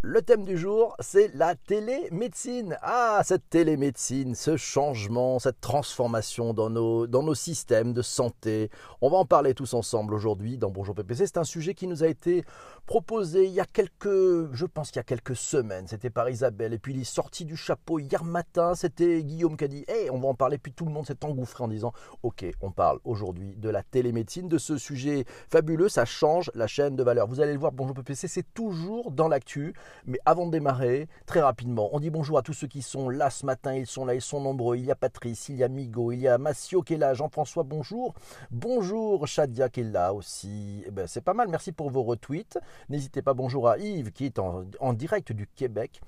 [0.00, 2.78] Le thème du jour, c'est la télémédecine.
[2.82, 8.70] Ah, cette télémédecine, ce changement, cette transformation dans nos, dans nos systèmes de santé.
[9.00, 11.26] On va en parler tous ensemble aujourd'hui dans Bonjour PPC.
[11.26, 12.44] C'est un sujet qui nous a été
[12.86, 15.88] proposé il y a quelques, je pense qu'il y a quelques semaines.
[15.88, 16.74] C'était par Isabelle.
[16.74, 18.76] Et puis il est sorti du chapeau hier matin.
[18.76, 20.58] C'était Guillaume qui a dit, hey, on va en parler.
[20.58, 21.92] Puis tout le monde s'est engouffré en disant,
[22.22, 25.88] ok, on parle aujourd'hui de la télémédecine, de ce sujet fabuleux.
[25.88, 27.26] Ça change la chaîne de valeur.
[27.26, 29.74] Vous allez le voir, Bonjour PPC, c'est toujours dans l'actu.
[30.06, 33.30] Mais avant de démarrer, très rapidement, on dit bonjour à tous ceux qui sont là
[33.30, 33.74] ce matin.
[33.74, 34.76] Ils sont là, ils sont nombreux.
[34.76, 37.14] Il y a Patrice, il y a Migo, il y a Massio qui est là,
[37.14, 38.14] Jean-François, bonjour.
[38.50, 40.82] Bonjour Shadia qui est là aussi.
[40.86, 42.58] Eh ben, c'est pas mal, merci pour vos retweets.
[42.88, 46.00] N'hésitez pas, bonjour à Yves qui est en, en direct du Québec.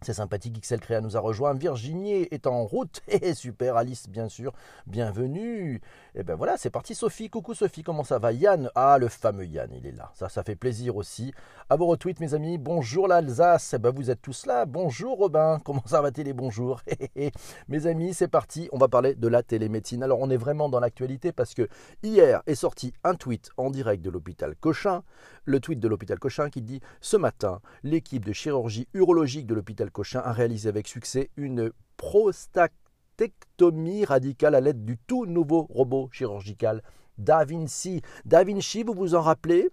[0.00, 1.54] C'est sympathique, XL Créa nous a rejoint.
[1.54, 3.02] Virginie est en route.
[3.08, 4.52] Et super, Alice, bien sûr,
[4.86, 5.80] bienvenue.
[6.14, 6.94] Et ben voilà, c'est parti.
[6.94, 8.32] Sophie, coucou Sophie, comment ça va?
[8.32, 10.12] Yann, ah, le fameux Yann, il est là.
[10.14, 11.32] Ça, ça fait plaisir aussi.
[11.68, 12.58] À vos retweets, mes amis.
[12.58, 13.74] Bonjour l'Alsace.
[13.74, 14.66] Eh ben, vous êtes tous là.
[14.66, 16.80] Bonjour Robin, comment ça va télé Bonjour?
[17.68, 18.68] mes amis, c'est parti.
[18.70, 20.04] On va parler de la télémédecine.
[20.04, 21.68] Alors, on est vraiment dans l'actualité parce que
[22.04, 25.02] hier est sorti un tweet en direct de l'hôpital Cochin.
[25.44, 29.87] Le tweet de l'hôpital Cochin qui dit Ce matin, l'équipe de chirurgie urologique de l'hôpital
[29.90, 36.82] Cochin a réalisé avec succès une prostatectomie radicale à l'aide du tout nouveau robot chirurgical
[37.18, 38.02] Da Vinci.
[38.24, 39.70] Da Vinci, vous vous en rappelez?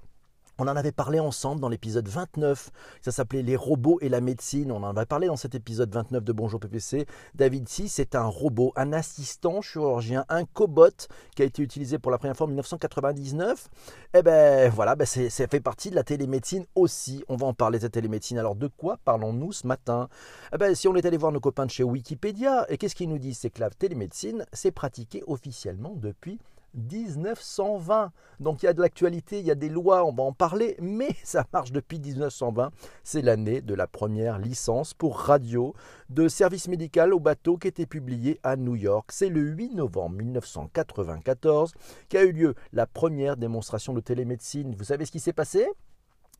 [0.57, 2.69] On en avait parlé ensemble dans l'épisode 29.
[3.01, 4.71] Ça s'appelait Les robots et la médecine.
[4.71, 7.05] On en avait parlé dans cet épisode 29 de Bonjour PPC.
[7.33, 12.09] David Si, c'est un robot, un assistant chirurgien, un cobot qui a été utilisé pour
[12.11, 13.69] la première fois en 1999.
[14.13, 17.23] Eh ben voilà, ben c'est, ça fait partie de la télémédecine aussi.
[17.27, 18.37] On va en parler de la télémédecine.
[18.37, 20.07] Alors de quoi parlons-nous ce matin?
[20.53, 23.09] Eh ben, Si on est allé voir nos copains de chez Wikipédia, et qu'est-ce qu'ils
[23.09, 23.39] nous disent?
[23.39, 26.39] C'est que la télémédecine s'est pratiquée officiellement depuis
[26.75, 28.11] 1920.
[28.39, 30.75] Donc il y a de l'actualité, il y a des lois, on va en parler,
[30.79, 32.71] mais ça marche depuis 1920.
[33.03, 35.73] C'est l'année de la première licence pour radio
[36.09, 39.11] de service médical au bateau qui était publiée à New York.
[39.11, 41.73] C'est le 8 novembre 1994
[42.09, 44.75] qu'a eu lieu la première démonstration de télémédecine.
[44.75, 45.67] Vous savez ce qui s'est passé?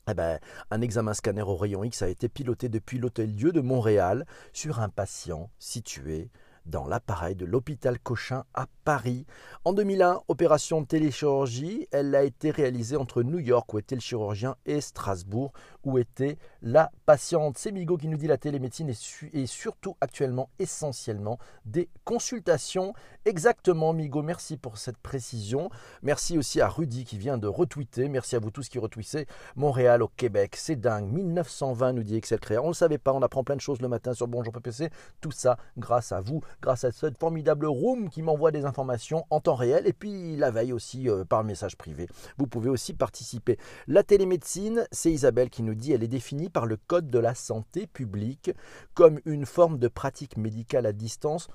[0.08, 0.38] Eh ben,
[0.70, 4.78] un examen scanner au rayon X a été piloté depuis l'Hôtel Dieu de Montréal sur
[4.78, 6.30] un patient situé
[6.66, 9.26] dans l'appareil de l'hôpital Cochin à Paris.
[9.64, 14.56] En 2001, opération téléchirurgie, elle a été réalisée entre New York où était le chirurgien
[14.66, 15.52] et Strasbourg
[15.84, 17.58] où était la patiente.
[17.58, 22.92] C'est Migo qui nous dit la télémédecine est, surtout actuellement essentiellement des consultations.
[23.24, 25.70] Exactement Migo, merci pour cette précision.
[26.02, 28.08] Merci aussi à Rudy qui vient de retweeter.
[28.08, 30.56] Merci à vous tous qui retweetez Montréal au Québec.
[30.56, 31.10] C'est dingue.
[31.10, 32.60] 1920 nous dit Excel Créa.
[32.60, 34.90] On ne le savait pas, on apprend plein de choses le matin sur Bonjour PPC.
[35.20, 39.40] Tout ça grâce à vous, grâce à cette formidable room qui m'envoie des informations en
[39.40, 42.08] temps réel et puis la veille aussi euh, par message privé.
[42.38, 43.58] Vous pouvez aussi participer.
[43.86, 47.34] La télémédecine, c'est Isabelle qui nous dit, elle est définie par le Code de la
[47.34, 48.50] santé publique
[48.94, 51.48] comme une forme de pratique médicale à distance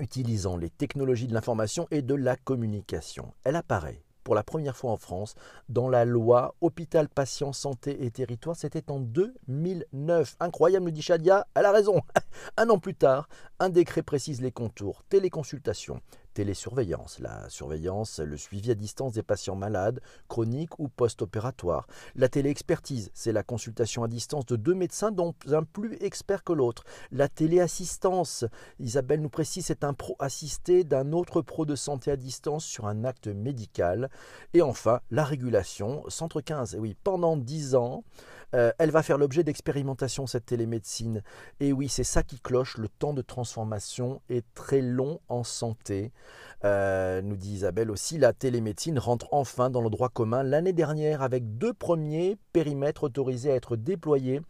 [0.00, 3.32] utilisant les technologies de l'information et de la communication.
[3.44, 5.36] Elle apparaît pour la première fois en France
[5.70, 8.56] dans la loi Hôpital, Patient, Santé et Territoire.
[8.56, 10.36] C'était en 2009.
[10.38, 11.46] Incroyable, nous dit Shadia.
[11.54, 12.02] Elle a raison.
[12.58, 15.02] Un an plus tard, un décret précise les contours.
[15.08, 16.02] Téléconsultation,
[16.38, 21.88] télésurveillance, la surveillance, le suivi à distance des patients malades, chroniques ou post-opératoires.
[22.14, 26.52] La téléexpertise, c'est la consultation à distance de deux médecins dont un plus expert que
[26.52, 26.84] l'autre.
[27.10, 28.44] La téléassistance,
[28.78, 32.86] Isabelle nous précise, c'est un pro assisté d'un autre pro de santé à distance sur
[32.86, 34.08] un acte médical.
[34.54, 38.04] Et enfin, la régulation, centre 15, et oui, pendant dix ans,
[38.54, 41.22] euh, elle va faire l'objet d'expérimentation, cette télémédecine.
[41.60, 42.78] Et oui, c'est ça qui cloche.
[42.78, 46.12] Le temps de transformation est très long en santé.
[46.64, 51.22] Euh, nous dit Isabelle aussi, la télémédecine rentre enfin dans le droit commun l'année dernière
[51.22, 54.40] avec deux premiers périmètres autorisés à être déployés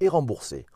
[0.00, 0.66] et remboursés.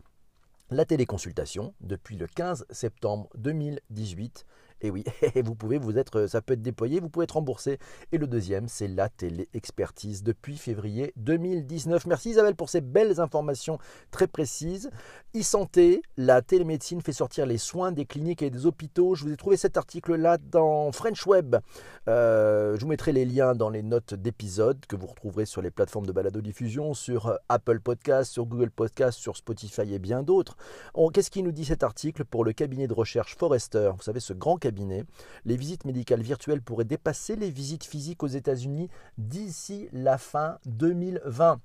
[0.70, 4.44] La téléconsultation, depuis le 15 septembre 2018,
[4.82, 5.04] et oui,
[5.44, 7.78] vous pouvez vous être, ça peut être déployé, vous pouvez être remboursé.
[8.12, 12.06] Et le deuxième, c'est la télé-expertise depuis février 2019.
[12.06, 13.78] Merci Isabelle pour ces belles informations
[14.10, 14.90] très précises.
[15.36, 19.14] E-santé, la télémédecine fait sortir les soins des cliniques et des hôpitaux.
[19.14, 21.56] Je vous ai trouvé cet article-là dans French Web.
[22.08, 25.70] Euh, je vous mettrai les liens dans les notes d'épisode que vous retrouverez sur les
[25.70, 30.56] plateformes de balado-diffusion, sur Apple Podcast, sur Google Podcast, sur Spotify et bien d'autres.
[31.12, 33.90] Qu'est-ce qui nous dit cet article pour le cabinet de recherche Forrester?
[33.96, 34.67] Vous savez, ce grand cabinet
[35.44, 41.60] les visites médicales virtuelles pourraient dépasser les visites physiques aux États-Unis d'ici la fin 2020.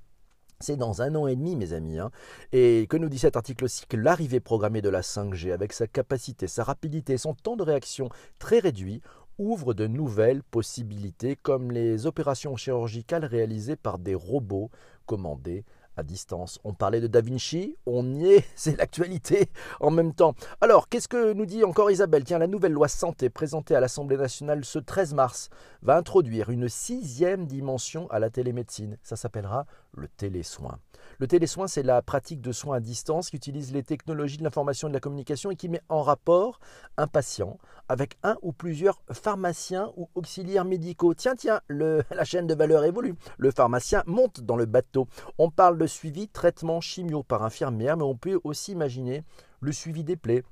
[0.59, 2.00] C'est dans un an et demi, mes amis.
[2.00, 2.09] Hein.
[2.53, 5.88] Et que nous dit cet article aussi que l'arrivée programmée de la 5G, avec sa
[5.88, 8.09] capacité, sa rapidité, son temps de réaction
[8.39, 9.01] très réduit,
[9.38, 14.69] ouvre de nouvelles possibilités, comme les opérations chirurgicales réalisées par des robots
[15.06, 15.65] commandés
[15.98, 16.60] à distance.
[16.63, 19.50] On parlait de Da Vinci, on y est, c'est l'actualité
[19.80, 20.36] en même temps.
[20.62, 22.24] Alors, qu'est-ce que nous dit encore Isabelle?
[22.24, 25.50] Tiens, la nouvelle loi santé présentée à l'Assemblée nationale ce 13 mars
[25.81, 28.98] va introduire une sixième dimension à la télémédecine.
[29.04, 30.80] Ça s'appellera le télésoin.
[31.23, 34.89] Le télésoin, c'est la pratique de soins à distance qui utilise les technologies de l'information
[34.89, 36.59] et de la communication et qui met en rapport
[36.97, 41.13] un patient avec un ou plusieurs pharmaciens ou auxiliaires médicaux.
[41.13, 43.15] Tiens, tiens, la chaîne de valeur évolue.
[43.37, 45.07] Le pharmacien monte dans le bateau.
[45.37, 49.23] On parle de suivi, traitement chimio par infirmière, mais on peut aussi imaginer
[49.61, 50.43] le suivi des plaies,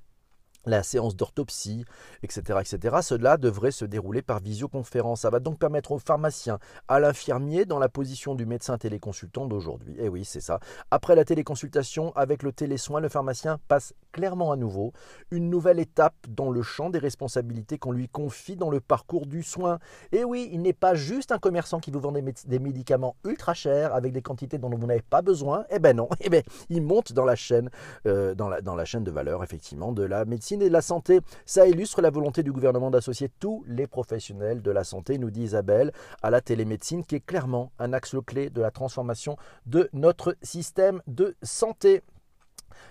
[0.66, 1.86] la séance d'orthopsie,
[2.24, 2.98] etc., etc.
[3.02, 5.22] Cela devrait se dérouler par visioconférence.
[5.22, 9.96] Ça va donc permettre au pharmacien, à l'infirmier, dans la position du médecin téléconsultant d'aujourd'hui.
[9.96, 10.60] Et eh oui, c'est ça.
[10.92, 14.94] Après la téléconsultation, avec le télésoin, le pharmacien passe clairement à nouveau
[15.31, 19.44] une nouvelle étape dans le champ des responsabilités qu'on lui confie dans le parcours du
[19.44, 19.80] soin.
[20.12, 23.96] Et oui, il n'est pas juste un commerçant qui vous vend des, médicaments ultra chers
[23.96, 25.66] avec des quantités dont vous n'avez pas besoin.
[25.69, 27.69] Eh ben non, eh ben, il monte dans la chaîne,
[28.06, 31.22] euh, dans la chaîne de valeur, effectivement, de la médecine et de la santé.
[31.46, 35.44] Ça illustre la volonté du gouvernement d'associer tous les professionnels de la santé, nous dit
[35.44, 35.92] Isabelle,
[36.22, 41.02] à la télémédecine, qui est clairement un axe clé de la transformation de notre système
[41.07, 42.02] de santé.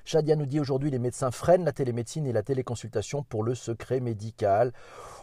[0.04, 4.00] Shadia nous dit aujourd'hui les médecins freinent la télémédecine et la téléconsultation pour le secret
[4.00, 4.72] médical.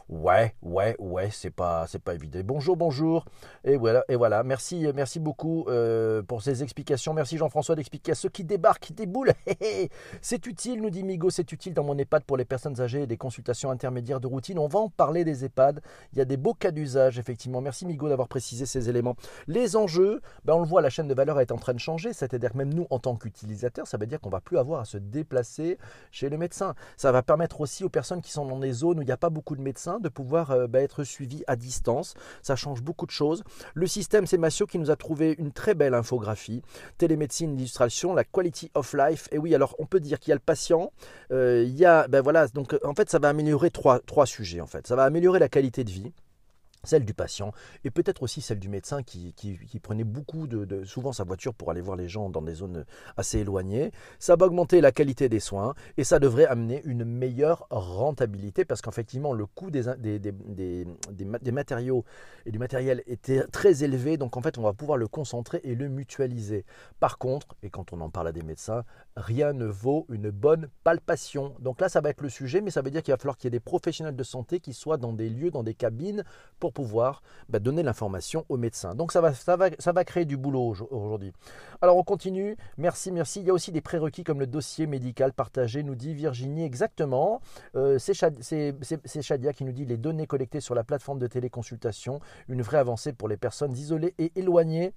[0.09, 2.39] Ouais, ouais, ouais, c'est pas, c'est pas évident.
[2.45, 3.25] Bonjour, bonjour.
[3.65, 4.41] Et voilà, et voilà.
[4.41, 7.13] Merci, merci beaucoup euh, pour ces explications.
[7.13, 9.33] Merci Jean-François d'expliquer à ceux qui débarquent, qui déboulent.
[10.21, 13.07] c'est utile, nous dit Migo, c'est utile dans mon EHPAD pour les personnes âgées et
[13.07, 14.59] des consultations intermédiaires de routine.
[14.59, 15.81] On va en parler des EHPAD.
[16.13, 17.59] Il y a des beaux cas d'usage, effectivement.
[17.59, 19.17] Merci Migo d'avoir précisé ces éléments.
[19.47, 22.13] Les enjeux, ben on le voit, la chaîne de valeur est en train de changer.
[22.13, 24.85] C'est-à-dire que même nous, en tant qu'utilisateurs, ça veut dire qu'on va plus avoir à
[24.85, 25.77] se déplacer
[26.11, 26.75] chez le médecin.
[26.95, 29.17] Ça va permettre aussi aux personnes qui sont dans des zones où il n'y a
[29.17, 32.13] pas beaucoup de médecins de pouvoir euh, bah, être suivi à distance.
[32.41, 33.43] Ça change beaucoup de choses.
[33.73, 36.61] Le système, c'est Massio qui nous a trouvé une très belle infographie.
[36.97, 39.27] Télémédecine, illustration, la quality of life.
[39.31, 40.91] Et oui, alors on peut dire qu'il y a le patient,
[41.31, 44.61] euh, il y a, ben voilà, donc en fait ça va améliorer trois, trois sujets
[44.61, 44.87] en fait.
[44.87, 46.11] Ça va améliorer la qualité de vie
[46.87, 47.51] celle du patient
[47.83, 49.33] et peut-être aussi celle du médecin qui,
[49.81, 52.85] prenait beaucoup de, souvent sa voiture pour aller voir les gens dans des zones
[53.15, 53.91] assez éloignées.
[54.19, 58.81] Ça va augmenter la qualité des soins et ça devrait amener une meilleure rentabilité parce
[58.81, 62.05] qu'effectivement le coût des, des, des, matériaux
[62.45, 65.75] et du matériel était très élevé donc en fait on va pouvoir le concentrer et
[65.75, 66.65] le mutualiser.
[66.99, 68.83] Par contre, et quand on en parle à des médecins,
[69.15, 71.55] rien ne vaut une bonne palpation.
[71.59, 73.45] Donc là ça va être le sujet mais ça veut dire qu'il va falloir qu'il
[73.45, 76.23] y ait des professionnels de santé qui soient dans des lieux, dans des cabines
[76.59, 78.93] pour pouvoir bah, donner l'information aux médecins.
[78.93, 81.33] Donc ça va, ça, va, créer du boulot aujourd'hui.
[81.81, 82.55] Alors on continue.
[82.77, 83.39] Merci, merci.
[83.39, 87.41] Il y a aussi des prérequis comme le dossier médical partagé, nous dit Virginie exactement.
[87.75, 92.61] Euh, c'est Shadia qui nous dit les données collectées sur la plateforme de téléconsultation, une
[92.61, 94.93] vraie avancée pour les personnes isolées et éloignées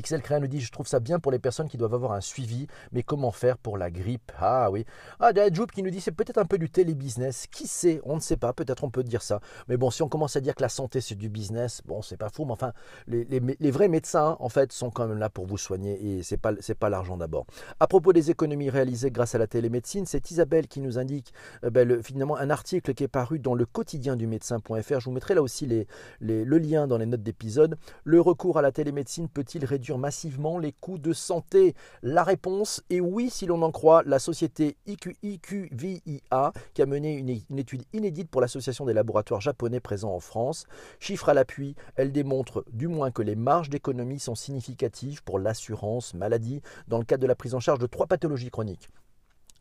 [0.00, 2.20] XL Créa nous dit Je trouve ça bien pour les personnes qui doivent avoir un
[2.20, 4.32] suivi, mais comment faire pour la grippe?
[4.38, 4.84] Ah oui.
[5.18, 7.46] Ah, Joub qui nous dit C'est peut-être un peu du télébusiness.
[7.48, 8.00] Qui sait?
[8.04, 8.52] On ne sait pas.
[8.52, 9.40] Peut-être on peut dire ça.
[9.68, 12.16] Mais bon, si on commence à dire que la santé c'est du business, bon, c'est
[12.16, 12.44] pas fou.
[12.44, 12.72] Mais enfin,
[13.06, 16.52] les, vrais médecins, en fait, sont quand même là pour vous soigner et c'est pas,
[16.60, 17.46] c'est pas l'argent d'abord.
[17.78, 21.32] À propos des économies réalisées grâce à la télémédecine, c'est Isabelle qui nous indique
[21.64, 25.00] euh, ben, finalement un article qui est paru dans le quotidien du médecin.fr.
[25.00, 25.86] Je vous mettrai là aussi les,
[26.20, 27.78] le lien dans les notes d'épisode.
[28.04, 31.74] Le recours à la télémédecine peut-il réduire massivement les coûts de santé?
[32.02, 37.58] La réponse est oui, si l'on en croit la société IQVIA, qui a mené une,
[37.58, 40.66] étude inédite pour l'Association des laboratoires japonais présents en France.
[40.98, 46.14] Chiffre à l'appui, elle démontre du moins que les marges d'économie sont significatives pour l'assurance
[46.14, 48.88] maladie dans le cadre de la prise en charge de trois pathologies chroniques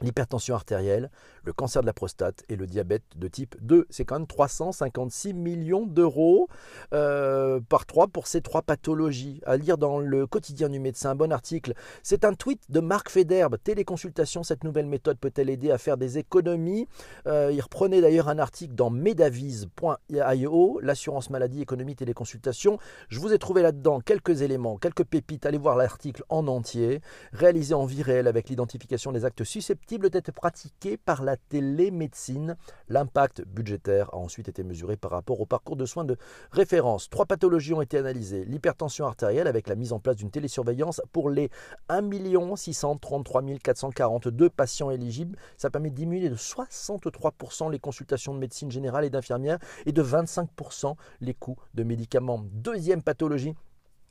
[0.01, 1.10] l'hypertension artérielle,
[1.44, 3.88] le cancer de la prostate et le diabète de type 2.
[3.89, 6.48] C'est quand même 356 millions d'euros
[6.94, 9.41] euh, par trois pour ces trois pathologies.
[9.46, 11.74] À lire dans le quotidien du médecin, bon article.
[12.03, 13.58] C'est un tweet de Marc Federbe.
[13.63, 16.88] Téléconsultation, cette nouvelle méthode peut-elle aider à faire des économies?
[17.27, 22.77] Euh, Il reprenait d'ailleurs un article dans medavis.io, l'assurance maladie, économie, téléconsultation.
[23.10, 25.46] Je vous ai trouvé là-dedans quelques éléments, quelques pépites.
[25.46, 27.01] Allez voir l'article en entier,
[27.34, 32.55] réalisé en vie réelle avec l'identification des actes susceptibles d'être pratiquée par la télémédecine.
[32.88, 36.17] L'impact budgétaire a ensuite été mesuré par rapport au parcours de soins de
[36.51, 37.10] référence.
[37.10, 38.46] Trois pathologies ont été analysées.
[38.46, 41.50] L'hypertension artérielle avec la mise en place d'une télésurveillance pour les
[41.89, 42.01] 1
[42.55, 45.38] 633 442 patients éligibles.
[45.58, 50.03] Ça permet de diminuer de 63% les consultations de médecine générale et d'infirmière et de
[50.03, 52.46] 25% les coûts de médicaments.
[52.51, 53.55] Deuxième pathologie,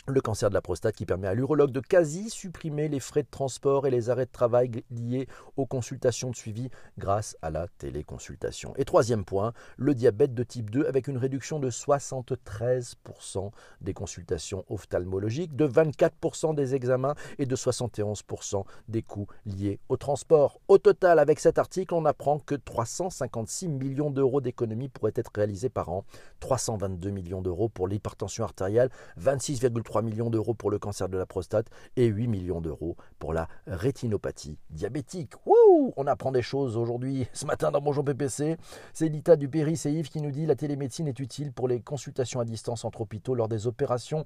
[0.09, 3.29] le cancer de la prostate qui permet à l'urologue de quasi supprimer les frais de
[3.31, 8.75] transport et les arrêts de travail liés aux consultations de suivi grâce à la téléconsultation.
[8.77, 13.51] Et troisième point, le diabète de type 2 avec une réduction de 73%
[13.81, 20.61] des consultations ophtalmologiques, de 24% des examens et de 71% des coûts liés au transport.
[20.69, 25.69] Au total, avec cet article, on apprend que 356 millions d'euros d'économies pourraient être réalisés
[25.69, 26.05] par an,
[26.41, 31.67] 322 millions d'euros pour l'hypertension artérielle, 26,3 millions d'euros pour le cancer de la prostate
[31.97, 35.35] et 8 millions d'euros pour la rétinopathie diabétique.
[35.47, 37.27] Wouh On apprend des choses aujourd'hui.
[37.33, 38.57] Ce matin dans Bonjour PPC,
[38.93, 42.41] c'est Lita Dupéry et Yves qui nous dit la télémédecine est utile pour les consultations
[42.41, 44.25] à distance entre hôpitaux lors des opérations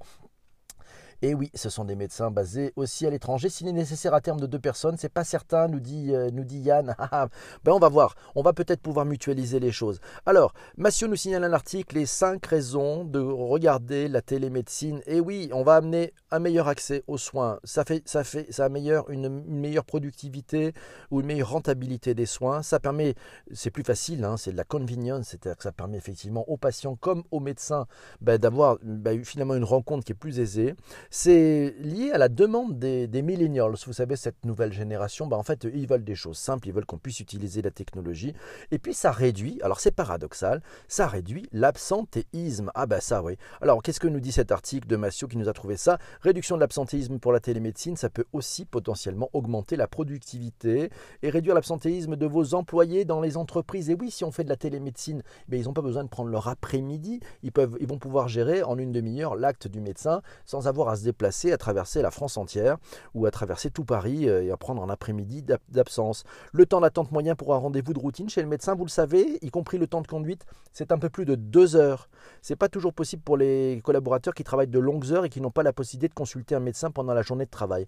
[1.23, 3.47] et oui, ce sont des médecins basés aussi à l'étranger.
[3.47, 6.43] S'il est nécessaire à terme de deux personnes, c'est pas certain, nous dit, euh, nous
[6.43, 6.95] dit Yann.
[7.03, 7.27] Ah, ah.
[7.63, 8.15] ben on va voir.
[8.35, 9.99] On va peut-être pouvoir mutualiser les choses.
[10.25, 15.01] Alors, Massio nous signale un article les cinq raisons de regarder la télémédecine.
[15.05, 17.59] Et oui, on va amener un meilleur accès aux soins.
[17.63, 20.73] Ça fait, ça fait, ça améliore une, meilleure productivité
[21.11, 22.63] ou une meilleure rentabilité des soins.
[22.63, 23.15] Ça permet,
[23.53, 26.95] c'est plus facile, hein, c'est de la convenience, c'est-à-dire que ça permet effectivement aux patients
[26.95, 27.85] comme aux médecins
[28.21, 30.75] ben, d'avoir ben, finalement une rencontre qui est plus aisée.
[31.15, 33.75] C'est lié à la demande des, millennials.
[33.85, 36.87] Vous savez, cette nouvelle génération, bah en fait, ils veulent des choses simples, ils veulent
[36.87, 38.33] qu'on puisse utiliser la technologie.
[38.71, 42.71] Et puis, ça réduit, alors c'est paradoxal, ça réduit l'absentéisme.
[42.73, 43.37] Ah ben ça, oui.
[43.61, 45.99] Alors, qu'est-ce que nous dit cet article de Massio qui nous a trouvé ça?
[46.21, 50.89] Réduction de l'absentéisme pour la télémédecine, ça peut aussi potentiellement augmenter la productivité
[51.21, 53.91] et réduire l'absentéisme de vos employés dans les entreprises.
[53.91, 56.31] Et oui, si on fait de la télémédecine, ben, ils n'ont pas besoin de prendre
[56.31, 57.19] leur après-midi.
[57.43, 60.95] Ils, peuvent, ils vont pouvoir gérer en une demi-heure l'acte du médecin sans avoir à
[60.95, 62.77] se déplacer, à traverser la France entière
[63.13, 66.23] ou à traverser tout Paris euh, et à prendre un après-midi d'absence.
[66.51, 69.39] Le temps d'attente moyen pour un rendez-vous de routine chez le médecin, vous le savez,
[69.41, 72.09] y compris le temps de conduite, c'est un peu plus de deux heures.
[72.41, 75.51] C'est pas toujours possible pour les collaborateurs qui travaillent de longues heures et qui n'ont
[75.51, 77.87] pas la possibilité de consulter un médecin pendant la journée de travail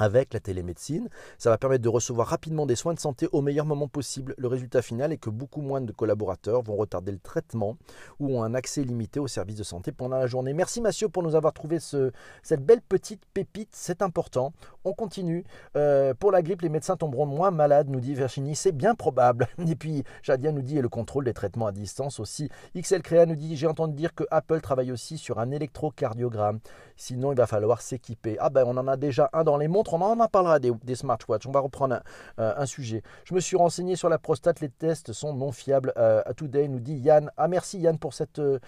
[0.00, 1.08] avec la télémédecine.
[1.38, 4.34] Ça va permettre de recevoir rapidement des soins de santé au meilleur moment possible.
[4.38, 7.76] Le résultat final est que beaucoup moins de collaborateurs vont retarder le traitement
[8.18, 10.54] ou ont un accès limité aux services de santé pendant la journée.
[10.54, 14.52] Merci Mathieu pour nous avoir trouvé ce, cette belle petite pépite, c'est important.
[14.84, 15.44] On continue.
[15.76, 18.56] Euh, pour la grippe, les médecins tomberont moins malades, nous dit Virginie.
[18.56, 19.48] C'est bien probable.
[19.68, 22.48] Et puis Jadia nous dit et le contrôle des traitements à distance aussi.
[22.74, 26.60] XL Créa nous dit j'ai entendu dire que Apple travaille aussi sur un électrocardiogramme.
[27.00, 28.36] Sinon, il va falloir s'équiper.
[28.40, 30.94] Ah ben on en a déjà un dans les montres on en parlera des, des
[30.94, 31.46] smartwatches.
[31.46, 31.94] On va reprendre
[32.36, 33.02] un, euh, sujet.
[33.24, 34.60] Je me suis renseigné sur la prostate.
[34.60, 35.94] Les tests sont non fiables.
[35.96, 37.30] Euh, à Today nous dit Yann.
[37.38, 38.58] Ah merci Yann pour cette, euh,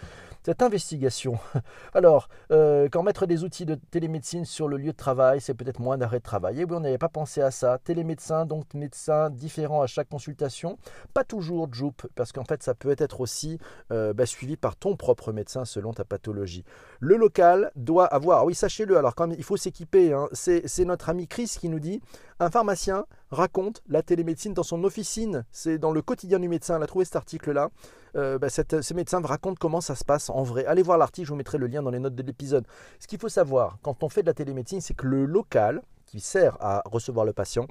[0.45, 1.39] cette investigation.
[1.93, 5.99] Alors, quand mettre des outils de télémédecine sur le lieu de travail, c'est peut-être moins
[5.99, 6.59] d'arrêt de travail.
[6.59, 7.77] Et oui, on n'avait pas pensé à ça.
[7.85, 10.79] Télémédecin, donc médecin différent à chaque consultation.
[11.13, 13.59] Pas toujours Joop, parce qu'en fait, ça peut être aussi
[13.91, 16.65] bah, suivi par ton propre médecin selon ta pathologie.
[17.05, 21.09] Le local doit avoir, ah oui, sachez-le, alors quand il faut s'équiper, hein, c'est notre
[21.09, 22.01] ami Chris qui nous dit
[22.39, 25.45] Un pharmacien raconte la télémédecine dans son officine.
[25.51, 26.77] C'est dans le quotidien du médecin.
[26.77, 27.71] Elle a trouvé cet article-là.
[28.15, 30.65] Euh, bah, ce médecin raconte comment ça se passe en vrai.
[30.67, 32.69] Allez voir l'article, je vous mettrai le lien dans les notes de l'épisode.
[33.01, 36.21] Ce qu'il faut savoir quand on fait de la télémédecine, c'est que le local qui
[36.21, 37.67] sert à recevoir le patient,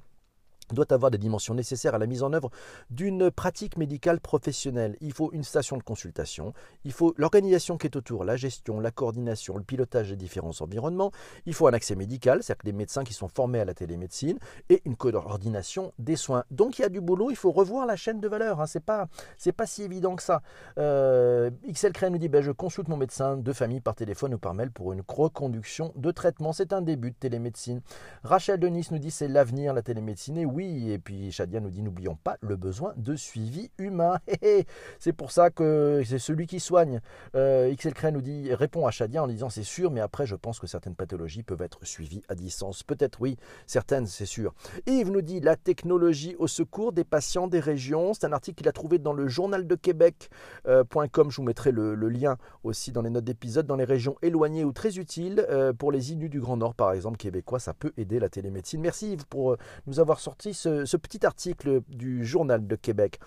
[0.74, 2.50] doit avoir des dimensions nécessaires à la mise en œuvre
[2.90, 4.98] d'une pratique médicale professionnelle.
[5.02, 6.54] Il faut une station de consultation,
[6.86, 11.12] il faut l'organisation qui est autour, la gestion, la coordination, le pilotage des différents environnements,
[11.46, 14.38] il faut un accès médical, c'est-à-dire des médecins qui sont formés à la télémédecine,
[14.70, 16.44] et une coordination des soins.
[16.52, 18.66] Donc il y a du boulot, il faut revoir la chaîne de valeur, hein.
[18.66, 19.08] c'est pas,
[19.56, 20.42] pas si évident que ça.
[20.78, 24.54] Euh, XL nous dit, ben, je consulte mon médecin de famille par téléphone ou par
[24.54, 27.82] mail pour une reconduction de traitement, c'est un début de télémédecine.
[28.24, 31.82] Rachel Denis nous dit, c'est l'avenir, la télémédecine, et oui, et puis Shadia nous dit
[31.82, 34.18] n'oublions pas le besoin de suivi humain.
[35.00, 37.02] c'est pour ça que c'est celui qui soigne.
[37.36, 40.60] Euh, XL nous dit répond à Shadia en disant c'est sûr, mais après je pense
[40.60, 42.84] que certaines pathologies peuvent être suivies à distance.
[42.84, 44.54] Peut-être oui, certaines c'est sûr.
[44.88, 48.14] Yves nous dit la technologie au secours des patients des régions.
[48.14, 50.28] C'est un article qu'il a trouvé dans le journal de Québec.com.
[50.68, 53.66] Euh, je vous mettrai le, lien aussi dans les notes d'épisode.
[53.66, 56.92] Dans les régions éloignées ou très utiles, euh, pour les Inuits du Grand Nord par
[56.94, 58.82] exemple, québécois, ça peut aider la télémédecine.
[58.82, 63.20] Merci Yves pour nous avoir sorti ce, petit article du Journal de Québec.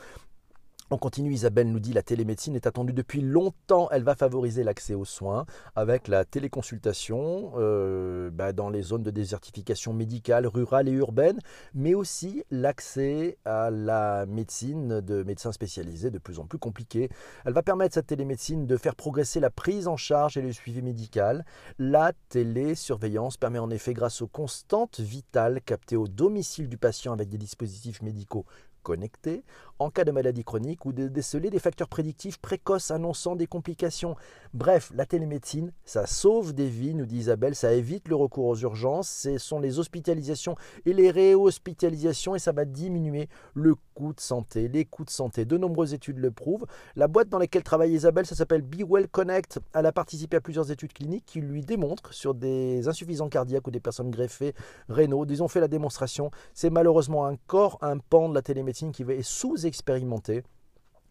[0.95, 3.89] On continue, Isabelle nous dit la télémédecine est attendue depuis longtemps.
[3.91, 9.11] Elle va favoriser l'accès aux soins avec la téléconsultation euh, bah, dans les zones de
[9.11, 11.41] désertification médicale, rurale et urbaine,
[11.75, 17.09] mais aussi l'accès à la médecine de médecins spécialisés de plus en plus compliqué.
[17.45, 20.81] Elle va permettre cette télémédecine de faire progresser la prise en charge et le suivi
[20.81, 21.45] médical.
[21.81, 27.31] La télésurveillance permet en effet, grâce aux constantes vitales captées au domicile du patient avec
[27.31, 28.47] des dispositifs médicaux
[28.85, 29.43] connectés,
[29.79, 34.17] en cas de maladie chronique ou de déceler des facteurs prédictifs précoces annonçant des complications.
[34.53, 38.57] Bref, la télémédecine, ça sauve des vies, nous dit Isabelle, ça évite le recours aux
[38.57, 44.21] urgences, ce sont les hospitalisations et les réhospitalisations et ça va diminuer le coût de
[44.21, 45.45] santé, les coûts de santé.
[45.45, 46.67] De nombreuses études le prouvent.
[46.97, 49.61] La boîte dans laquelle travaille Isabelle, ça s'appelle Be Connect.
[49.75, 53.71] Elle a participé à plusieurs études cliniques qui lui démontrent sur des insuffisants cardiaques ou
[53.71, 54.55] des personnes greffées
[54.89, 55.25] rénaux.
[55.29, 56.31] Ils ont fait la démonstration.
[56.53, 59.23] C'est malheureusement un corps, un pan de la télémédecine qui est
[59.65, 60.43] sous-expérimenté.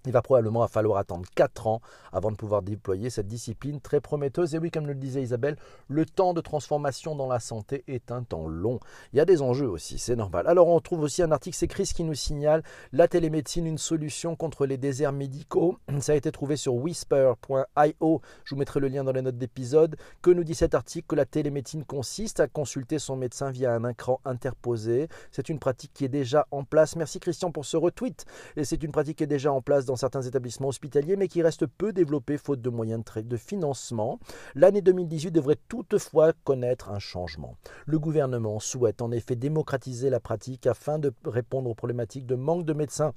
[0.05, 1.81] Il va probablement falloir attendre 4 ans
[2.11, 4.53] avant de pouvoir déployer cette discipline très prometteuse.
[4.53, 5.57] Et oui, comme le disait Isabelle,
[5.87, 8.79] le temps de transformation dans la santé est un temps long.
[9.13, 10.47] Il y a des enjeux aussi, c'est normal.
[10.47, 14.35] Alors on trouve aussi un article, c'est Chris qui nous signale la télémédecine, une solution
[14.35, 15.77] contre les déserts médicaux.
[15.99, 18.21] Ça a été trouvé sur whisper.io.
[18.43, 19.95] Je vous mettrai le lien dans les notes d'épisode.
[20.21, 23.89] Que nous dit cet article Que la télémédecine consiste à consulter son médecin via un
[23.89, 25.07] écran interposé.
[25.31, 26.95] C'est une pratique qui est déjà en place.
[26.95, 28.25] Merci Christian pour ce retweet.
[28.57, 31.43] Et c'est une pratique qui est déjà en place dans certains établissements hospitaliers, mais qui
[31.43, 34.19] reste peu développé faute de moyens de financement.
[34.55, 37.57] L'année 2018 devrait toutefois connaître un changement.
[37.85, 42.65] Le gouvernement souhaite en effet démocratiser la pratique afin de répondre aux problématiques de manque
[42.65, 43.13] de médecins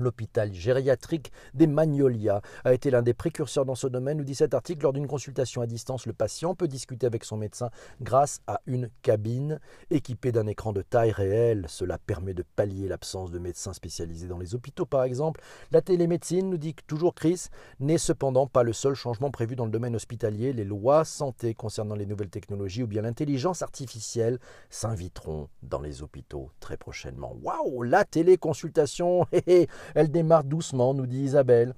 [0.00, 4.54] L'hôpital gériatrique des Magnolias a été l'un des précurseurs dans ce domaine, nous dit cet
[4.54, 4.82] article.
[4.82, 8.90] Lors d'une consultation à distance, le patient peut discuter avec son médecin grâce à une
[9.02, 9.60] cabine
[9.90, 11.66] équipée d'un écran de taille réelle.
[11.68, 15.40] Cela permet de pallier l'absence de médecins spécialisés dans les hôpitaux, par exemple.
[15.70, 17.46] La télémédecine, nous dit toujours Chris,
[17.80, 20.52] n'est cependant pas le seul changement prévu dans le domaine hospitalier.
[20.52, 24.38] Les lois santé concernant les nouvelles technologies ou bien l'intelligence artificielle
[24.70, 27.36] s'inviteront dans les hôpitaux très prochainement.
[27.42, 29.26] Waouh, la téléconsultation
[29.94, 31.74] Elle démarre doucement, nous dit Isabelle.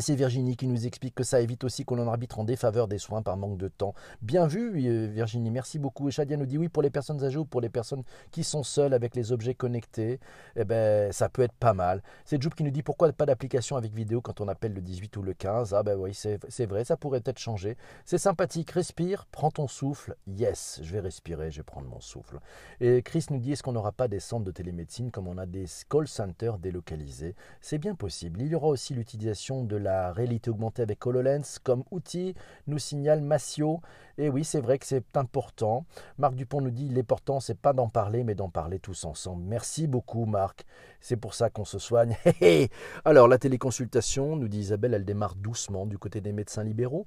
[0.00, 2.98] C'est Virginie qui nous explique que ça évite aussi qu'on en arbitre en défaveur des
[2.98, 3.94] soins par manque de temps.
[4.22, 6.08] Bien vu, euh, Virginie, merci beaucoup.
[6.08, 8.64] Et Shadia nous dit oui, pour les personnes âgées ou pour les personnes qui sont
[8.64, 10.18] seules avec les objets connectés,
[10.56, 12.02] eh ben, ça peut être pas mal.
[12.24, 15.16] C'est Joub qui nous dit pourquoi pas d'application avec vidéo quand on appelle le 18
[15.16, 15.74] ou le 15.
[15.74, 17.76] Ah ben oui, c'est vrai, ça pourrait être changé.
[18.04, 20.16] C'est sympathique, respire, prends ton souffle.
[20.26, 22.40] Yes, je vais respirer, je vais prendre mon souffle.
[22.80, 25.46] Et Chris nous dit est-ce qu'on n'aura pas des centres de télémédecine comme on a
[25.46, 27.36] des call centers délocalisés?
[27.60, 28.42] C'est bien possible.
[28.42, 32.34] Il y aura aussi l'utilisation de la réalité augmentée avec HoloLens comme outil,
[32.66, 33.80] nous signale Massio.
[34.18, 35.86] Et oui, c'est vrai que c'est important.
[36.18, 39.44] Marc Dupont nous dit l'important, c'est pas d'en parler, mais d'en parler tous ensemble.
[39.44, 40.64] Merci beaucoup, Marc.
[41.00, 42.16] C'est pour ça qu'on se soigne.
[43.04, 47.06] Alors, la téléconsultation, nous dit Isabelle, elle démarre doucement du côté des médecins libéraux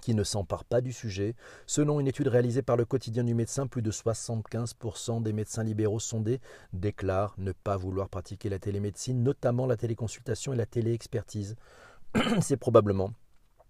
[0.00, 1.34] qui ne s'emparent pas du sujet.
[1.66, 6.00] Selon une étude réalisée par le quotidien du médecin, plus de 75% des médecins libéraux
[6.00, 6.40] sondés
[6.72, 11.56] déclarent ne pas vouloir pratiquer la télémédecine, notamment la téléconsultation et la téléexpertise.
[12.40, 13.12] c'est probablement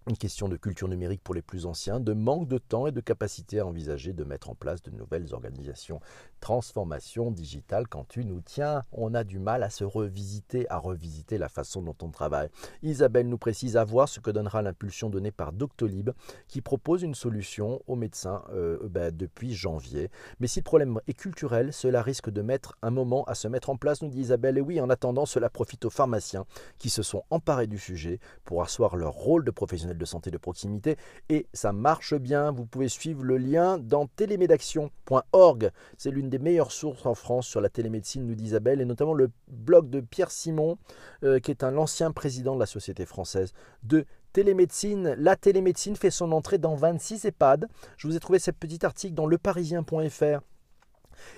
[0.09, 3.01] une question de culture numérique pour les plus anciens, de manque de temps et de
[3.01, 6.01] capacité à envisager de mettre en place de nouvelles organisations.
[6.41, 11.39] Transformation digitale, quand tu nous tiens, on a du mal à se revisiter, à revisiter
[11.39, 12.49] la façon dont on travaille.
[12.83, 16.11] Isabelle nous précise à voir ce que donnera l'impulsion donnée par Doctolib,
[16.49, 20.11] qui propose une solution aux médecins euh, ben, depuis janvier.
[20.41, 23.71] Mais si le problème est culturel, cela risque de mettre un moment à se mettre
[23.71, 24.59] en place, nous dit Isabelle.
[24.59, 26.47] Et oui, en attendant, cela profite aux pharmaciens
[26.79, 30.39] qui se sont emparés du sujet pour asseoir leur rôle de professionnel de santé de
[30.39, 30.97] proximité
[31.29, 32.51] et ça marche bien.
[32.51, 35.71] Vous pouvez suivre le lien dans télémédaction.org.
[35.99, 39.15] C'est l'une des meilleures sources en France sur la télémédecine, nous dit Isabelle, et notamment
[39.15, 40.79] le blog de Pierre Simon,
[41.25, 45.15] euh, qui est un ancien président de la Société française de télémédecine.
[45.19, 47.69] La télémédecine fait son entrée dans 26 EHPAD.
[47.97, 50.41] Je vous ai trouvé ce petit article dans leparisien.fr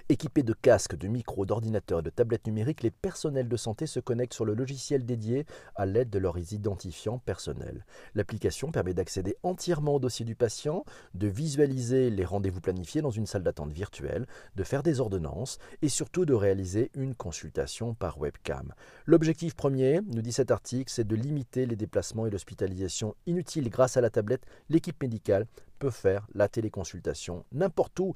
[0.09, 4.01] Équipés de casques, de micros, d'ordinateurs et de tablettes numériques, les personnels de santé se
[4.01, 7.85] connectent sur le logiciel dédié à l'aide de leurs identifiants personnels.
[8.14, 13.27] L'application permet d'accéder entièrement au dossier du patient, de visualiser les rendez-vous planifiés dans une
[13.27, 18.73] salle d'attente virtuelle, de faire des ordonnances et surtout de réaliser une consultation par webcam.
[19.07, 23.97] L'objectif premier, nous dit cet article, c'est de limiter les déplacements et l'hospitalisation inutiles grâce
[23.97, 24.45] à la tablette.
[24.68, 25.47] L'équipe médicale
[25.79, 28.14] peut faire la téléconsultation n'importe où.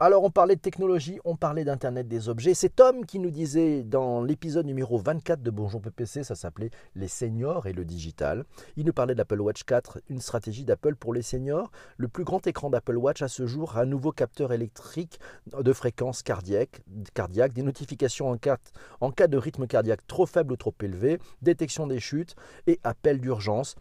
[0.00, 2.54] Alors on parlait de technologie, on parlait d'Internet des objets.
[2.54, 7.08] C'est Tom qui nous disait dans l'épisode numéro 24 de Bonjour PPC, ça s'appelait Les
[7.08, 8.44] seniors et le digital.
[8.76, 11.72] Il nous parlait d'Apple Watch 4, une stratégie d'Apple pour les seniors.
[11.96, 15.18] Le plus grand écran d'Apple Watch à ce jour, un nouveau capteur électrique
[15.52, 16.80] de fréquence cardiaque,
[17.52, 18.58] des notifications en cas,
[19.00, 22.36] en cas de rythme cardiaque trop faible ou trop élevé, détection des chutes
[22.68, 23.74] et appel d'urgence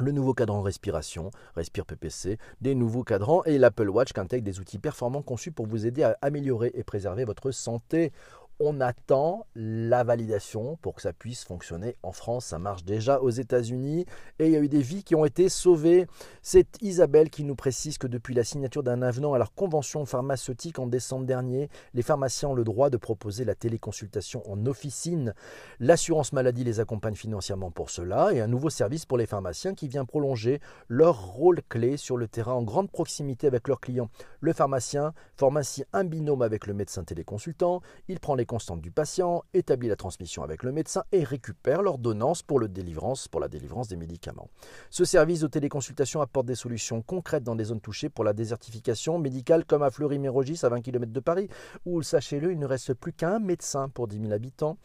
[0.00, 4.60] le nouveau cadran respiration, Respire PPC, des nouveaux cadrans et l'Apple Watch qui intègre des
[4.60, 8.12] outils performants conçus pour vous aider à améliorer et préserver votre santé
[8.62, 12.44] On attend la validation pour que ça puisse fonctionner en France.
[12.44, 14.04] Ça marche déjà aux États-Unis
[14.38, 16.06] et il y a eu des vies qui ont été sauvées.
[16.42, 20.78] C'est Isabelle qui nous précise que depuis la signature d'un avenant à leur convention pharmaceutique
[20.78, 25.32] en décembre dernier, les pharmaciens ont le droit de proposer la téléconsultation en officine.
[25.78, 29.88] L'assurance maladie les accompagne financièrement pour cela et un nouveau service pour les pharmaciens qui
[29.88, 34.10] vient prolonger leur rôle clé sur le terrain en grande proximité avec leurs clients.
[34.42, 38.90] Le pharmacien forme ainsi un binôme avec le médecin téléconsultant, il prend les constantes du
[38.90, 42.66] patient, établit la transmission avec le médecin et récupère l'ordonnance pour, le
[43.30, 44.48] pour la délivrance des médicaments.
[44.90, 49.20] Ce service de téléconsultation apporte des solutions concrètes dans des zones touchées pour la désertification
[49.20, 51.48] médicale comme à Fleury-Mérogis à 20 km de Paris,
[51.86, 54.78] où, sachez-le, il ne reste plus qu'un médecin pour 10 000 habitants.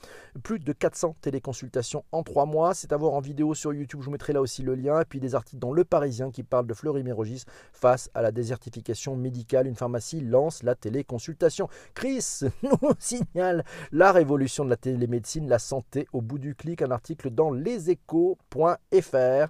[0.43, 4.05] Plus de 400 téléconsultations en 3 mois, c'est à voir en vidéo sur YouTube, je
[4.05, 6.67] vous mettrai là aussi le lien, et puis des articles dans Le Parisien qui parlent
[6.67, 9.65] de Fleury-Mérogis face à la désertification médicale.
[9.65, 11.67] Une pharmacie lance la téléconsultation.
[11.95, 13.54] Chris nous signale
[13.91, 19.47] la révolution de la télémédecine, la santé au bout du clic, un article dans leséchos.fr.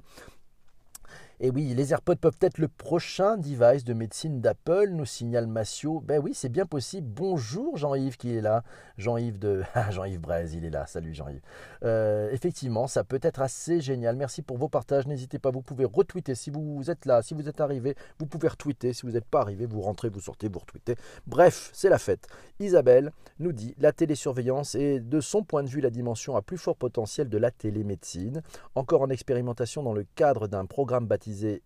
[1.42, 6.00] Et oui, les AirPods peuvent être le prochain device de médecine d'Apple, nous signale Massio.
[6.00, 7.10] Ben oui, c'est bien possible.
[7.10, 8.64] Bonjour Jean-Yves qui est là.
[8.98, 9.64] Jean-Yves de.
[9.74, 10.88] Ah, Jean-Yves Braise, il est là.
[10.88, 11.42] Salut Jean-Yves.
[11.84, 14.16] Euh, effectivement, ça peut être assez génial.
[14.16, 15.06] Merci pour vos partages.
[15.08, 16.34] N'hésitez pas, vous pouvez retweeter.
[16.34, 18.94] Si vous êtes là, si vous êtes arrivé, vous pouvez retweeter.
[18.94, 20.96] Si vous n'êtes pas arrivé, vous rentrez, vous sortez, vous retweetez.
[21.28, 22.28] Bref, c'est la fête.
[22.62, 26.58] Isabelle nous dit la télésurveillance est de son point de vue la dimension à plus
[26.58, 28.42] fort potentiel de la télémédecine.
[28.76, 31.08] Encore en expérimentation dans le cadre d'un programme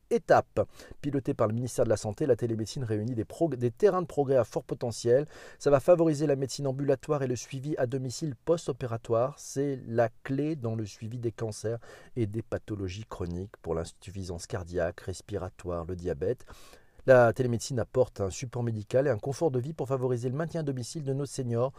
[0.09, 0.67] Étape.
[1.01, 3.25] Piloté par le ministère de la Santé, la télémédecine réunit des,
[3.57, 5.25] des, terrains de progrès à fort potentiel.
[5.57, 9.35] Ça va favoriser la médecine ambulatoire et le suivi à domicile post-opératoire.
[9.37, 11.79] C'est la clé dans le suivi des cancers
[12.15, 16.45] et des pathologies chroniques pour l'insuffisance cardiaque, respiratoire, le diabète.
[17.05, 20.61] La télémédecine apporte un support médical et un confort de vie pour favoriser le maintien
[20.61, 21.73] à domicile de nos seniors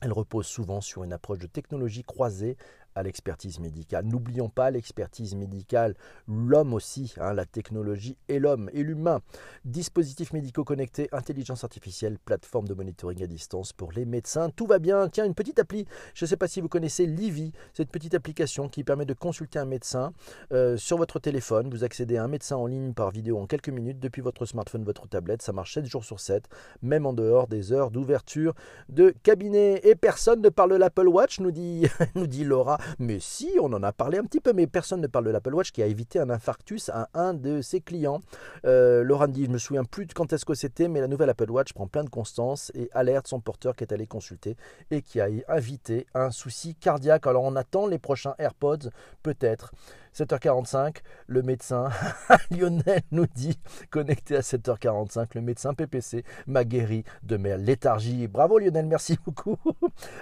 [0.00, 2.56] elle repose souvent sur une approche de technologie croisée
[2.94, 4.04] à l'expertise médicale.
[4.04, 5.94] N'oublions pas l'expertise médicale,
[6.28, 9.20] l'homme aussi, hein, la technologie et l'homme et l'humain.
[9.64, 14.50] Dispositifs médicaux connectés, intelligence artificielle, plateforme de monitoring à distance pour les médecins.
[14.50, 15.08] Tout va bien.
[15.08, 15.86] Tiens, une petite appli.
[16.14, 19.58] Je ne sais pas si vous connaissez Livy, cette petite application qui permet de consulter
[19.58, 20.12] un médecin
[20.52, 21.70] euh, sur votre téléphone.
[21.70, 24.84] Vous accédez à un médecin en ligne par vidéo en quelques minutes depuis votre smartphone,
[24.84, 25.42] votre tablette.
[25.42, 26.48] Ça marche 7 jours sur 7,
[26.82, 28.54] même en dehors des heures d'ouverture
[28.88, 29.80] de cabinet.
[29.84, 32.79] Et personne ne parle de l'Apple Watch, nous dit, nous dit Laura.
[32.98, 35.54] Mais si, on en a parlé un petit peu, mais personne ne parle de l'Apple
[35.54, 38.20] Watch qui a évité un infarctus à un de ses clients.
[38.64, 41.30] Euh, Laurent dit, je me souviens plus de quand est-ce que c'était, mais la nouvelle
[41.30, 44.56] Apple Watch prend plein de constance et alerte son porteur qui est allé consulter
[44.90, 47.26] et qui a évité un souci cardiaque.
[47.26, 48.90] Alors on attend les prochains AirPods,
[49.22, 49.72] peut-être.
[50.14, 51.88] 7h45, le médecin
[52.50, 53.58] Lionel nous dit,
[53.90, 58.26] connecté à 7h45, le médecin PPC m'a guéri de mes léthargies.
[58.26, 59.56] Bravo Lionel, merci beaucoup.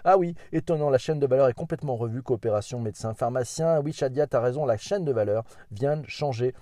[0.04, 3.80] Ah oui, étonnant, la chaîne de valeur est complètement revue, coopération médecin-pharmacien.
[3.80, 6.54] Oui, Shadia, tu as raison, la chaîne de valeur vient changer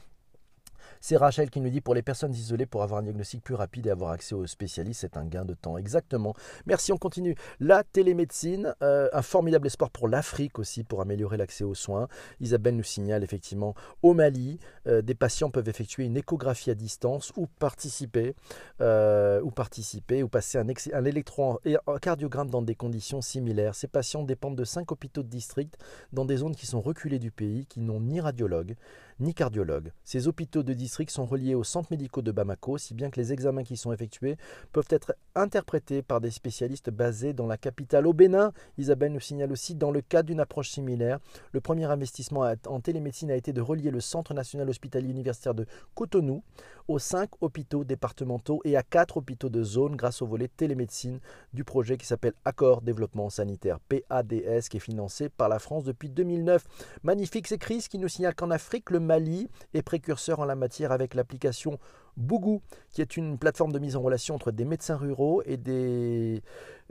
[1.06, 3.86] c'est Rachel qui nous dit pour les personnes isolées, pour avoir un diagnostic plus rapide
[3.86, 5.78] et avoir accès aux spécialistes, c'est un gain de temps.
[5.78, 6.34] Exactement.
[6.66, 7.36] Merci, on continue.
[7.60, 12.08] La télémédecine, euh, un formidable espoir pour l'Afrique aussi, pour améliorer l'accès aux soins.
[12.40, 17.32] Isabelle nous signale effectivement au Mali, euh, des patients peuvent effectuer une échographie à distance
[17.36, 18.34] ou participer,
[18.80, 23.76] euh, ou passer un, un électrocardiogramme dans des conditions similaires.
[23.76, 25.78] Ces patients dépendent de cinq hôpitaux de district
[26.12, 28.74] dans des zones qui sont reculées du pays, qui n'ont ni radiologue,
[29.20, 29.92] ni cardiologue.
[30.04, 33.32] Ces hôpitaux de district sont reliés aux centres médicaux de Bamako, si bien que les
[33.32, 34.36] examens qui sont effectués
[34.72, 38.06] peuvent être interprétés par des spécialistes basés dans la capitale.
[38.06, 41.18] Au Bénin, Isabelle nous signale aussi, dans le cadre d'une approche similaire,
[41.52, 45.66] le premier investissement en télémédecine a été de relier le Centre national hospitalier universitaire de
[45.94, 46.42] Cotonou
[46.88, 51.20] aux cinq hôpitaux départementaux et à quatre hôpitaux de zone grâce au volet télémédecine
[51.52, 56.08] du projet qui s'appelle Accord Développement Sanitaire, PADS, qui est financé par la France depuis
[56.08, 56.64] 2009.
[57.02, 60.92] Magnifique, c'est Chris qui nous signale qu'en Afrique, le Mali est précurseur en la matière
[60.92, 61.78] avec l'application
[62.16, 66.42] Bougou, qui est une plateforme de mise en relation entre des médecins ruraux et des,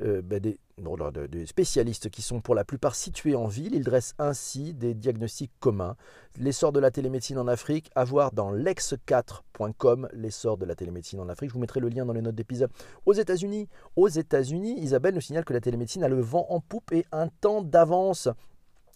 [0.01, 3.73] euh, ben des, spécialistes qui sont pour la plupart situés en ville.
[3.73, 5.95] Ils dressent ainsi des diagnostics communs.
[6.37, 11.29] L'essor de la télémédecine en Afrique, à voir dans lex4.com, l'essor de la télémédecine en
[11.29, 11.49] Afrique.
[11.49, 12.69] Je vous mettrai le lien dans les notes d'épisode.
[13.05, 16.91] Aux États-Unis, aux États-Unis, Isabelle nous signale que la télémédecine a le vent en poupe
[16.91, 18.29] et un temps d'avance.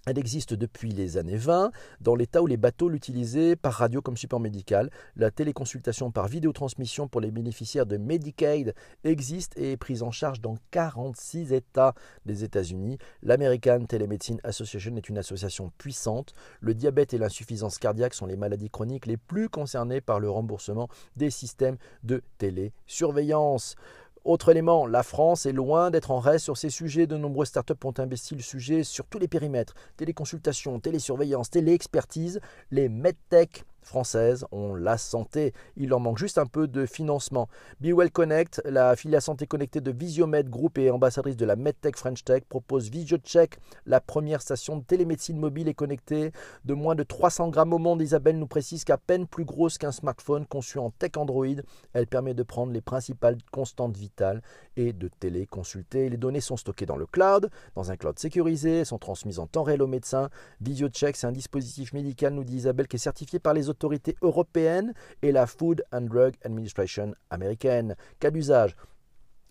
[0.10, 4.18] Elle existe depuis les années 20 dans l'état où les bateaux l'utilisaient par radio comme
[4.18, 4.90] support médical.
[5.16, 10.42] La téléconsultation par vidéotransmission pour les bénéficiaires de Medicaid existe et est prise en charge
[10.42, 11.94] dans 46 États
[12.26, 12.98] des États-Unis.
[13.22, 16.34] L'American Telemedicine Association est une association puissante.
[16.60, 20.90] Le diabète et l'insuffisance cardiaque sont les maladies chroniques les plus concernées par le remboursement
[21.18, 23.76] des systèmes de télésurveillance.
[24.30, 27.08] Autre élément, la France est loin d'être en reste sur ces sujets.
[27.08, 32.40] De nombreuses startups ont investi le sujet sur tous les périmètres téléconsultation, télésurveillance, téléexpertise.
[32.70, 35.54] Les medtech françaises ont la santé.
[35.76, 37.50] Il leur manque juste un peu de financement.
[37.80, 42.24] BeWell Connect, la filiale santé connectée de Visiomed Group et ambassadrice de la MedTech French
[42.24, 46.32] Tech, propose VisioCheck, la première station de télémédecine mobile et connectée
[46.66, 48.02] de moins de 300 grammes au monde.
[48.02, 51.46] Isabelle nous précise qu'à peine plus grosse qu'un smartphone conçu en tech Android,
[51.94, 54.42] elle permet de prendre les principales constantes vitales
[54.78, 56.10] et de téléconsulter.
[56.10, 59.64] Les données sont stockées dans le cloud, dans un cloud sécurisé, sont transmises en temps
[59.64, 60.30] réel au médecin.
[60.62, 63.79] VisioCheck, c'est un dispositif médical, nous dit Isabelle, qui est certifié par les autorités
[64.22, 67.96] européennes et la Food and Drug Administration américaine.
[68.20, 68.76] Cas d'usage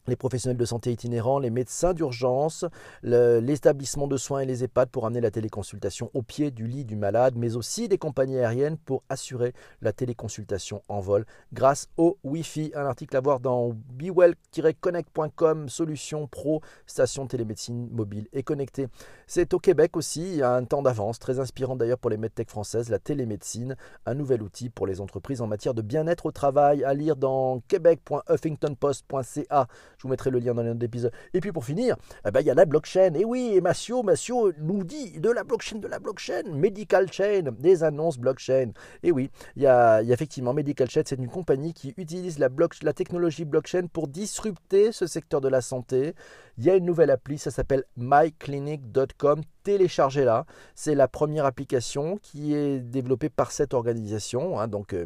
[0.08, 2.64] les professionnels de santé itinérants, les médecins d'urgence,
[3.02, 6.96] l'établissement de soins et les EHPAD pour amener la téléconsultation au pied du lit du
[6.96, 12.72] malade, mais aussi des compagnies aériennes pour assurer la téléconsultation en vol grâce au Wi-Fi.
[12.74, 18.88] Un article à voir dans bewell-connect.com, solution pro, station de télémédecine mobile et connectée.
[19.26, 22.16] C'est au Québec aussi, il y a un temps d'avance, très inspirant d'ailleurs pour les
[22.16, 26.32] medtech françaises, la télémédecine, un nouvel outil pour les entreprises en matière de bien-être au
[26.32, 29.66] travail, à lire dans québec.huffingtonpost.ca.
[29.98, 31.10] Je vous mettrai le lien dans les notes d'épisode.
[31.34, 33.14] Et puis pour finir, eh ben, il y a la blockchain.
[33.14, 37.82] Et oui, Massio, Massio nous dit de la blockchain, de la blockchain, medical chain, des
[37.82, 38.70] annonces blockchain.
[39.02, 43.44] Et oui, il y a, effectivement Medical Chain, c'est une compagnie qui utilise la technologie
[43.44, 46.14] blockchain pour disrupter ce secteur de la santé.
[46.58, 50.46] Il y a une nouvelle appli, ça s'appelle myclinic.com téléchargez-la.
[50.74, 55.04] C'est la première application qui est développée par cette organisation, hein, donc euh,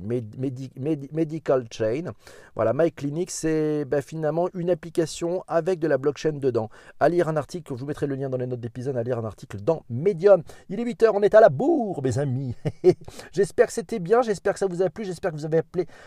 [1.12, 2.12] Medical Chain.
[2.54, 6.70] Voilà, MyClinic, c'est ben, finalement une application avec de la blockchain dedans.
[7.00, 9.18] À lire un article, je vous mettrai le lien dans les notes d'épisode, à lire
[9.18, 10.44] un article dans Medium.
[10.68, 12.54] Il est 8h, on est à la bourre, mes amis.
[13.32, 15.62] j'espère que c'était bien, j'espère que ça vous a plu, j'espère que vous avez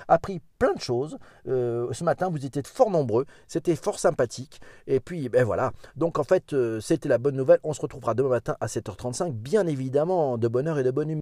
[0.07, 1.17] appris plein de choses.
[1.47, 4.61] Euh, ce matin, vous étiez fort nombreux, c'était fort sympathique.
[4.87, 5.71] Et puis, ben voilà.
[5.95, 7.59] Donc en fait, euh, c'était la bonne nouvelle.
[7.63, 11.09] On se retrouvera demain matin à 7h35, bien évidemment, de bonne heure et de bonne
[11.09, 11.13] humeur.